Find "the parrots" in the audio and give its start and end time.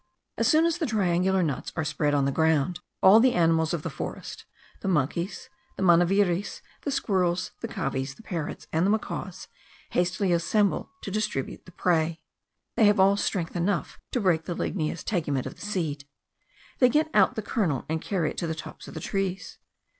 8.15-8.65